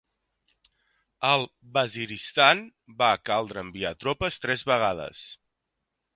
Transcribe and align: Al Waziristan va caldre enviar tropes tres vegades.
Al 1.31 1.45
Waziristan 1.77 2.65
va 3.03 3.11
caldre 3.31 3.65
enviar 3.67 3.93
tropes 4.07 4.43
tres 4.47 4.67
vegades. 4.73 5.23